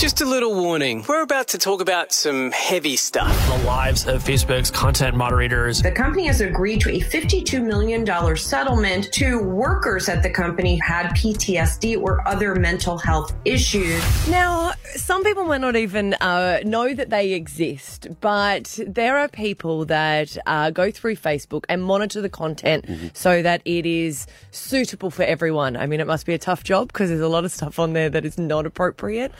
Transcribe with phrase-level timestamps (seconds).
[0.00, 1.04] Just a little warning.
[1.06, 3.36] We're about to talk about some heavy stuff.
[3.48, 5.82] The lives of Facebook's content moderators.
[5.82, 10.90] The company has agreed to a $52 million settlement to workers at the company who
[10.90, 14.02] had PTSD or other mental health issues.
[14.26, 19.84] Now, some people might not even uh, know that they exist, but there are people
[19.84, 25.24] that uh, go through Facebook and monitor the content so that it is suitable for
[25.24, 25.76] everyone.
[25.76, 27.92] I mean, it must be a tough job because there's a lot of stuff on
[27.92, 29.32] there that is not appropriate.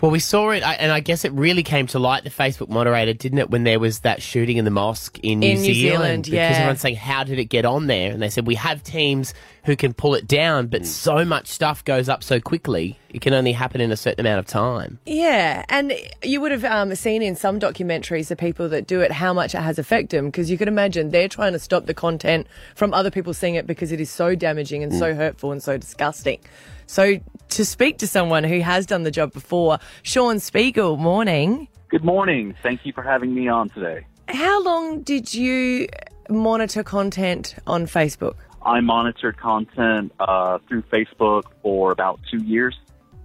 [0.00, 3.12] Well, we saw it, and I guess it really came to light, the Facebook moderator,
[3.12, 5.74] didn't it, when there was that shooting in the mosque in New In New Zealand?
[5.74, 6.56] Zealand, because yeah.
[6.56, 8.12] everyone's saying, how did it get on there?
[8.12, 9.34] And they said, we have teams
[9.64, 13.34] who can pull it down, but so much stuff goes up so quickly, it can
[13.34, 15.00] only happen in a certain amount of time.
[15.04, 15.92] Yeah, and
[16.22, 19.54] you would have um, seen in some documentaries the people that do it how much
[19.54, 22.94] it has affected them because you could imagine they're trying to stop the content from
[22.94, 26.38] other people seeing it because it is so damaging and so hurtful and so disgusting.
[26.86, 27.18] So
[27.50, 31.68] to speak to someone who has done the job before, Shawn Speagle, morning.
[31.88, 32.54] Good morning.
[32.62, 34.06] Thank you for having me on today.
[34.28, 35.88] How long did you
[36.28, 38.36] monitor content on Facebook?
[38.62, 42.76] I monitored content uh, through Facebook for about two years.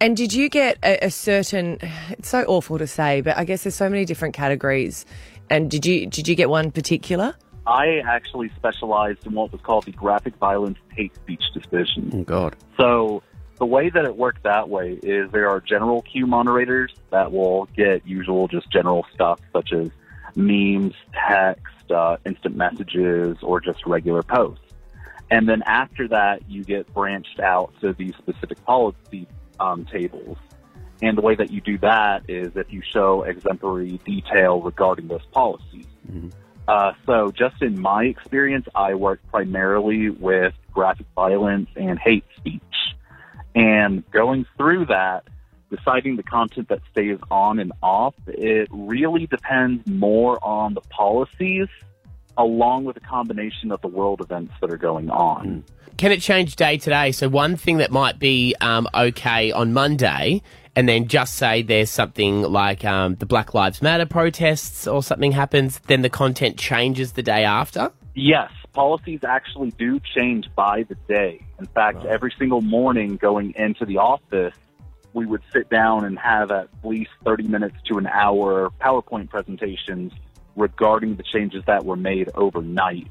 [0.00, 1.78] And did you get a, a certain?
[2.10, 5.06] It's so awful to say, but I guess there's so many different categories.
[5.50, 7.34] And did you did you get one particular?
[7.66, 12.10] I actually specialized in what was called the Graphic Violence Hate Speech Division.
[12.12, 12.56] Oh, God.
[12.76, 13.22] So
[13.58, 17.66] the way that it worked that way is there are general queue moderators that will
[17.76, 19.90] get usual just general stuff such as
[20.36, 20.94] memes,
[21.28, 24.64] text, uh, instant messages, or just regular posts.
[25.30, 29.26] And then after that, you get branched out to these specific policy
[29.60, 30.36] um, tables.
[31.02, 35.24] And the way that you do that is if you show exemplary detail regarding those
[35.32, 35.86] policies.
[36.66, 42.62] Uh, so, just in my experience, I work primarily with graphic violence and hate speech.
[43.54, 45.24] And going through that,
[45.70, 51.68] deciding the content that stays on and off, it really depends more on the policies
[52.36, 55.64] along with a combination of the world events that are going on.
[55.96, 57.12] Can it change day to day?
[57.12, 60.42] So one thing that might be um, okay on Monday,
[60.76, 65.32] and then just say there's something like um, the Black Lives Matter protests or something
[65.32, 67.92] happens, then the content changes the day after?
[68.14, 71.40] Yes, policies actually do change by the day.
[71.58, 74.54] In fact, every single morning going into the office,
[75.12, 80.12] we would sit down and have at least 30 minutes to an hour PowerPoint presentations
[80.56, 83.08] regarding the changes that were made overnight.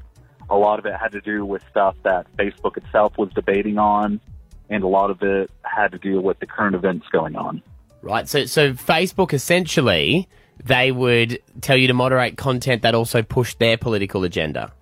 [0.50, 4.20] A lot of it had to do with stuff that Facebook itself was debating on,
[4.68, 7.62] and a lot of it had to do with the current events going on.
[8.02, 8.28] Right.
[8.28, 10.28] So, so Facebook essentially,
[10.62, 14.72] they would tell you to moderate content that also pushed their political agenda.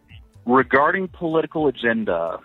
[0.47, 2.39] regarding political agenda,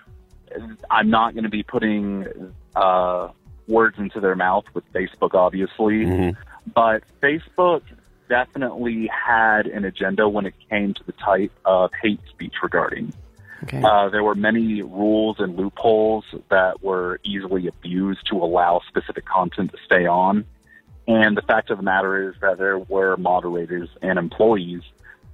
[0.89, 3.29] I'm not going to be putting uh,
[3.67, 6.35] words into their mouth with Facebook, obviously,
[6.73, 7.81] but Facebook
[8.29, 13.13] definitely had an agenda when it came to the type of hate speech regarding.
[13.63, 13.81] Okay.
[13.81, 19.71] Uh, there were many rules and loopholes that were easily abused to allow specific content
[19.71, 20.45] to stay on.
[21.07, 24.81] And the fact of the matter is that there were moderators and employees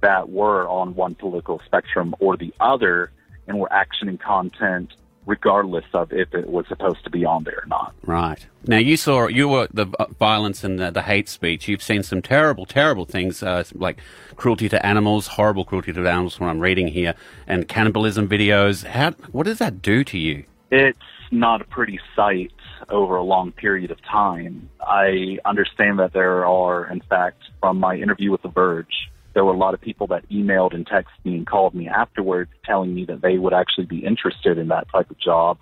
[0.00, 3.10] that were on one political spectrum or the other
[3.46, 4.94] and were actioning content
[5.26, 7.94] regardless of if it was supposed to be on there or not.
[8.04, 8.46] Right.
[8.66, 11.68] Now, you saw, you were the uh, violence and the, the hate speech.
[11.68, 13.98] You've seen some terrible, terrible things, uh, like
[14.36, 17.14] cruelty to animals, horrible cruelty to animals, what I'm reading here,
[17.46, 18.84] and cannibalism videos.
[18.84, 20.44] How, what does that do to you?
[20.70, 20.98] It's
[21.30, 22.52] not a pretty sight
[22.88, 24.68] over a long period of time.
[24.80, 29.52] I understand that there are, in fact, from my interview with The Verge, there were
[29.52, 33.04] a lot of people that emailed and texted me and called me afterwards telling me
[33.04, 35.58] that they would actually be interested in that type of job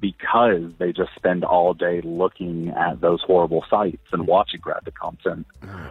[0.00, 5.46] because they just spend all day looking at those horrible sites and watching graphic content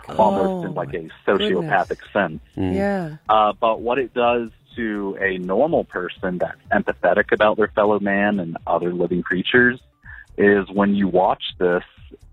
[0.10, 2.40] almost in like a sociopathic sense.
[2.56, 3.18] Yeah.
[3.28, 8.40] Uh, but what it does to a normal person that's empathetic about their fellow man
[8.40, 9.80] and other living creatures
[10.38, 11.84] is when you watch this,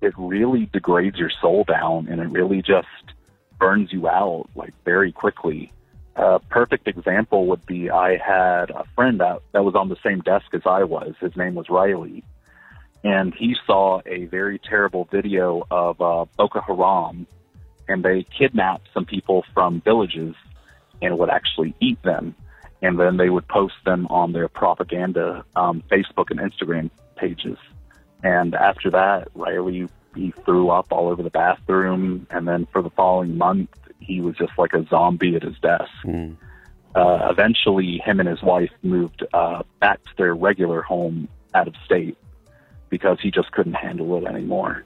[0.00, 2.88] it really degrades your soul down and it really just
[3.62, 5.70] burns you out like very quickly.
[6.16, 10.18] A perfect example would be I had a friend that, that was on the same
[10.18, 11.14] desk as I was.
[11.20, 12.24] His name was Riley.
[13.04, 17.28] And he saw a very terrible video of uh, Boko Haram,
[17.86, 20.34] and they kidnapped some people from villages
[21.00, 22.34] and would actually eat them.
[22.80, 27.58] And then they would post them on their propaganda um, Facebook and Instagram pages.
[28.24, 32.90] And after that, Riley he threw up all over the bathroom, and then for the
[32.90, 33.70] following month,
[34.00, 35.90] he was just like a zombie at his desk.
[36.94, 41.74] Uh, eventually, him and his wife moved uh, back to their regular home out of
[41.84, 42.16] state
[42.90, 44.84] because he just couldn't handle it anymore.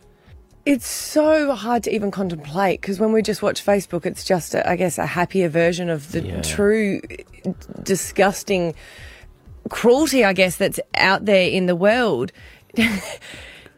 [0.64, 4.68] It's so hard to even contemplate because when we just watch Facebook, it's just, a,
[4.68, 6.42] I guess, a happier version of the Yeah.
[6.42, 7.00] true
[7.82, 8.74] disgusting
[9.68, 12.32] cruelty, I guess, that's out there in the world.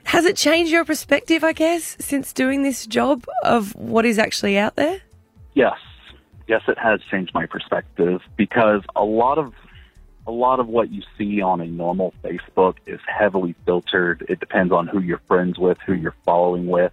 [0.08, 4.56] Has it changed your perspective, I guess, since doing this job of what is actually
[4.56, 5.02] out there?
[5.52, 5.76] Yes,
[6.46, 9.52] yes, it has changed my perspective because a lot of
[10.26, 14.24] a lot of what you see on a normal Facebook is heavily filtered.
[14.30, 16.92] It depends on who you're friends with, who you're following with.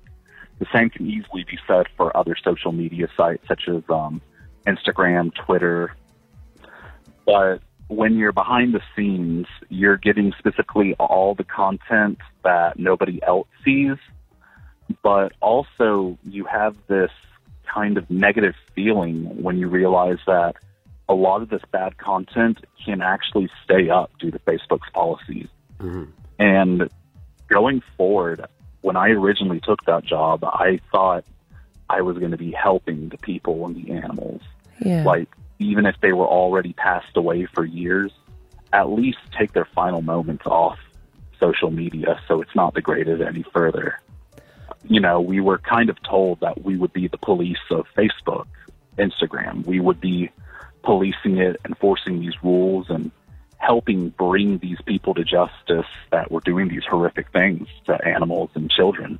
[0.59, 4.21] The same can easily be said for other social media sites such as um,
[4.67, 5.95] Instagram, Twitter.
[7.25, 13.47] But when you're behind the scenes, you're getting specifically all the content that nobody else
[13.63, 13.97] sees
[15.03, 17.11] but also you have this
[17.71, 20.55] kind of negative feeling when you realize that
[21.09, 25.47] a lot of this bad content can actually stay up due to Facebook's policies.
[25.79, 26.05] Mm-hmm.
[26.39, 26.89] And
[27.47, 28.45] going forward,
[28.81, 31.25] when I originally took that job, I thought
[31.89, 34.41] I was going to be helping the people and the animals.
[34.83, 35.03] Yeah.
[35.03, 35.29] Like,
[35.59, 38.11] even if they were already passed away for years,
[38.73, 40.77] at least take their final moments off
[41.39, 43.99] social media so it's not degraded any further
[44.87, 48.47] you know, we were kind of told that we would be the police of Facebook,
[48.97, 49.65] Instagram.
[49.65, 50.31] We would be
[50.83, 53.11] policing it, enforcing these rules, and
[53.57, 58.69] helping bring these people to justice that were doing these horrific things to animals and
[58.69, 59.17] children.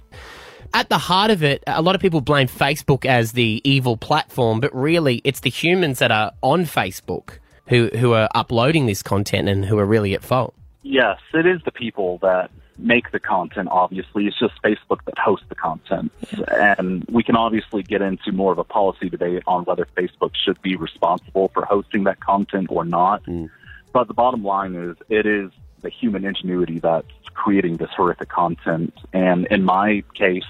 [0.76, 4.60] At the heart of it, a lot of people blame Facebook as the evil platform,
[4.60, 9.48] but really it's the humans that are on Facebook who, who are uploading this content
[9.48, 10.54] and who are really at fault.
[10.84, 14.28] Yes, it is the people that make the content, obviously.
[14.28, 16.12] It's just Facebook that hosts the content.
[16.50, 20.62] And we can obviously get into more of a policy debate on whether Facebook should
[20.62, 23.24] be responsible for hosting that content or not.
[23.24, 23.46] Hmm.
[23.94, 28.94] But the bottom line is it is the human ingenuity that's creating this horrific content.
[29.14, 30.44] And in my case,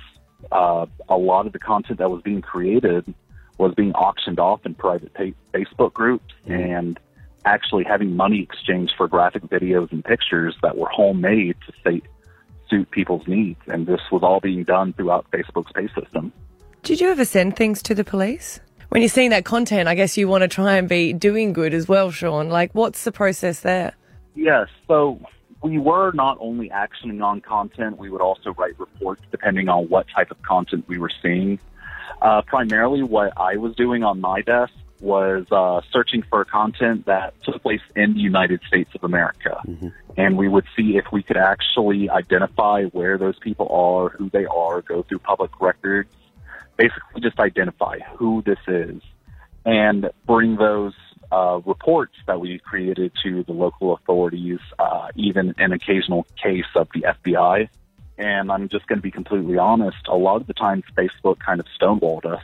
[0.51, 3.13] uh, a lot of the content that was being created
[3.57, 7.00] was being auctioned off in private pa- Facebook groups and
[7.45, 12.01] actually having money exchanged for graphic videos and pictures that were homemade to say,
[12.69, 13.59] suit people's needs.
[13.68, 16.33] And this was all being done throughout Facebook's pay system.
[16.83, 18.59] Did you ever send things to the police?
[18.89, 21.74] When you're seeing that content, I guess you want to try and be doing good
[21.74, 22.50] as well, Shawn.
[22.50, 23.94] Like, what's the process there?
[24.36, 24.68] Yes.
[24.88, 25.19] So
[25.62, 30.06] we were not only actioning on content, we would also write reports depending on what
[30.13, 31.60] type of content we were seeing.
[32.22, 37.34] Uh, primarily, what I was doing on my desk was uh, searching for content that
[37.44, 39.62] took place in the United States of America.
[40.18, 44.46] And we would see if we could actually identify where those people are, who they
[44.46, 46.10] are, go through public records,
[46.78, 49.02] basically just identify who this is
[49.66, 50.94] and bring those
[51.31, 56.88] uh, reports that we created to the local authorities, uh, even an occasional case of
[56.94, 57.69] the FBI.
[58.18, 61.60] And I'm just going to be completely honest, a lot of the times Facebook kind
[61.60, 62.44] of stonewalled us,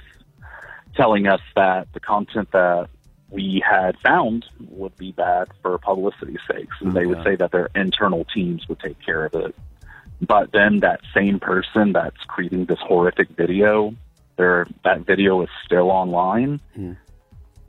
[0.95, 2.89] telling us that the content that
[3.30, 6.75] we had found would be bad for publicity's sakes.
[6.81, 9.56] And they would say that their internal teams would take care of it.
[10.22, 13.95] But then that same person that's creating this horrific video,
[14.36, 16.60] their that video is still online.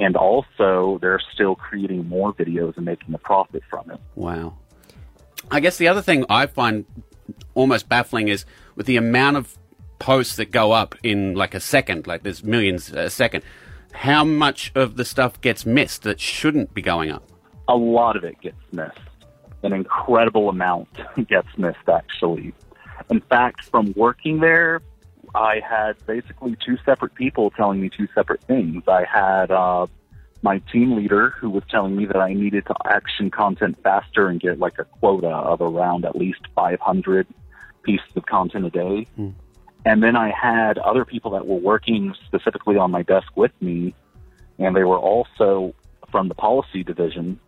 [0.00, 4.00] And also, they're still creating more videos and making a profit from it.
[4.14, 4.54] Wow.
[5.50, 6.84] I guess the other thing I find
[7.54, 8.44] almost baffling is
[8.74, 9.56] with the amount of
[9.98, 13.44] posts that go up in like a second, like there's millions a second,
[13.92, 17.22] how much of the stuff gets missed that shouldn't be going up?
[17.68, 18.98] A lot of it gets missed.
[19.62, 20.88] An incredible amount
[21.28, 22.52] gets missed, actually.
[23.10, 24.80] In fact, from working there,
[25.34, 28.84] I had basically two separate people telling me two separate things.
[28.86, 29.86] I had uh,
[30.42, 34.40] my team leader who was telling me that I needed to action content faster and
[34.40, 37.26] get like a quota of around at least 500
[37.82, 39.06] pieces of content a day.
[39.84, 43.94] And then I had other people that were working specifically on my desk with me,
[44.58, 45.74] and they were also
[46.10, 47.40] from the policy division,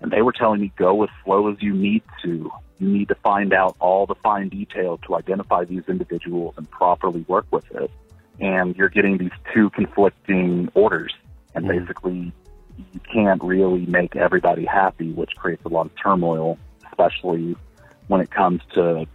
[0.00, 2.50] and they were telling me go as slow as you need to.
[2.82, 7.24] You need to find out all the fine detail to identify these individuals and properly
[7.28, 7.92] work with it.
[8.40, 11.14] And you're getting these two conflicting orders,
[11.54, 11.78] and mm-hmm.
[11.78, 12.32] basically
[12.92, 16.58] you can't really make everybody happy, which creates a lot of turmoil,
[16.90, 17.54] especially
[18.08, 19.06] when it comes to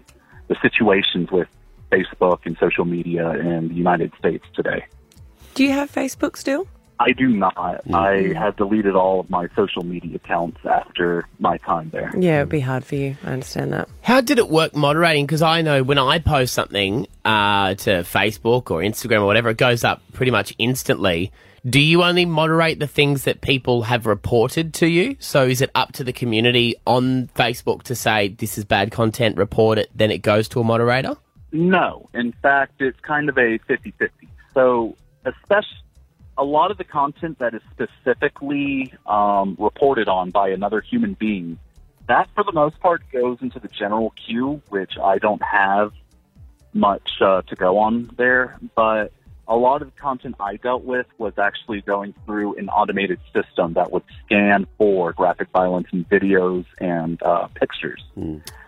[0.47, 1.49] the situations with
[1.91, 4.85] Facebook and social media in the United States today.
[5.55, 6.69] Do you have Facebook still?
[6.99, 7.81] I do not.
[7.93, 12.11] I have deleted all of my social media accounts after my time there.
[12.17, 13.15] Yeah, it'd be hard for you.
[13.23, 13.87] I understand that.
[14.01, 15.25] How did it work moderating?
[15.25, 19.57] Because I know when I post something uh, to Facebook or Instagram or whatever, it
[19.57, 21.31] goes up pretty much instantly.
[21.67, 25.17] Do you only moderate the things that people have reported to you?
[25.19, 29.37] So is it up to the community on Facebook to say this is bad content,
[29.37, 31.17] report it, then it goes to a moderator?
[31.51, 32.09] No.
[32.13, 34.27] In fact, it's kind of a 50 50.
[34.53, 35.77] So, especially
[36.37, 41.57] a lot of the content that is specifically um, reported on by another human being,
[42.07, 45.93] that for the most part goes into the general queue, which I don't have
[46.73, 48.57] much uh, to go on there.
[48.75, 49.11] But
[49.47, 53.73] a lot of the content I dealt with was actually going through an automated system
[53.73, 58.03] that would scan for graphic violence in videos and uh, pictures.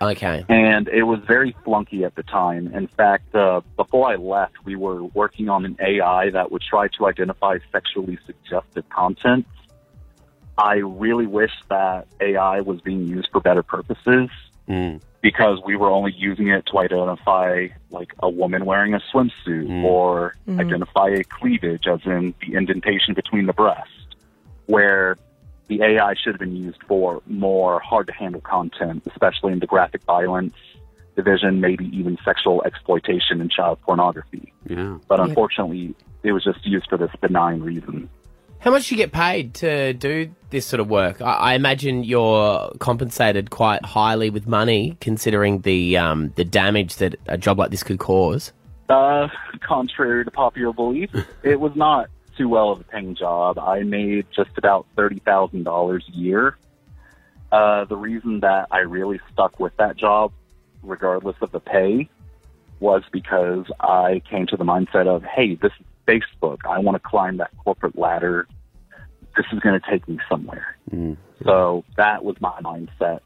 [0.02, 0.46] Okay.
[0.48, 2.74] And it was very flunky at the time.
[2.74, 6.88] In fact, uh, before I left, we were working on an AI that would try
[6.98, 9.46] to identify sexually suggestive content.
[10.58, 14.30] I really wish that AI was being used for better purposes
[14.70, 15.02] Mm.
[15.22, 19.84] Because we were only using it to identify like a woman wearing a swimsuit mm.
[19.84, 20.60] or mm-hmm.
[20.60, 23.90] identify a cleavage as in the indentation between the breast
[24.68, 25.18] where
[25.68, 29.68] the AI should have been used for more hard to handle content, especially in the
[29.68, 30.56] graphic violence
[31.16, 34.54] division, maybe even sexual exploitation and child pornography.
[34.68, 34.98] Yeah.
[35.08, 38.10] But unfortunately, it was just used for this benign reason.
[38.60, 41.22] How much do you get paid to do this sort of work?
[41.22, 47.16] I, I imagine you're compensated quite highly with money, considering the um, the damage that
[47.28, 48.52] a job like this could cause.
[48.90, 49.30] Uh,
[49.62, 51.10] contrary to popular belief,
[51.44, 53.58] it was not too well of a paying job.
[53.58, 56.58] I made just about thirty thousand dollars a year.
[57.54, 60.34] Uh, the reason that I really stuck with that job,
[60.84, 62.10] regardless of the pay,
[62.82, 66.60] was because I came to the mindset of, hey, this is Facebook.
[66.68, 68.48] I want to climb that corporate ladder.
[69.38, 70.76] This is going to take me somewhere.
[71.46, 73.20] So that was my mindset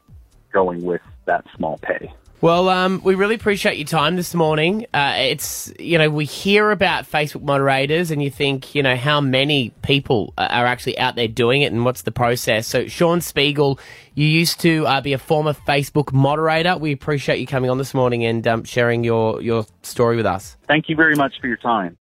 [0.52, 2.12] going with that small pay.
[2.40, 4.86] Well, um, we really appreciate your time this morning.
[4.92, 9.22] Uh, it's you know we hear about Facebook moderators, and you think you know how
[9.22, 12.66] many people uh, are actually out there doing it, and what's the process.
[12.66, 13.80] So, Shawn Speagle,
[14.14, 16.76] you used to uh, be a former Facebook moderator.
[16.76, 20.58] We appreciate you coming on this morning and um, sharing your your story with us.
[20.68, 21.92] Thank you very much for your time.